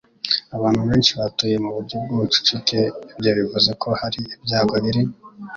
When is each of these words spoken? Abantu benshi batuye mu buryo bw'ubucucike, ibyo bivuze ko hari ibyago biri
Abantu 0.57 0.81
benshi 0.89 1.11
batuye 1.19 1.55
mu 1.63 1.69
buryo 1.75 1.95
bw'ubucucike, 2.03 2.79
ibyo 3.13 3.31
bivuze 3.37 3.71
ko 3.81 3.89
hari 4.01 4.19
ibyago 4.35 4.75
biri 4.83 5.03